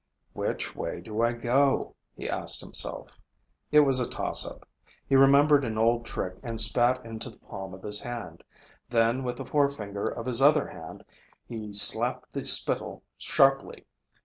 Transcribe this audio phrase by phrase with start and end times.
[0.33, 3.19] "Which way do I go?" he asked himself.
[3.71, 4.67] It was a tossup.
[5.07, 8.43] He remembered an old trick and spat into the palm of his hand.
[8.89, 11.05] Then, with the forefinger of his other hand,
[11.47, 13.85] he slapped the spittle sharply.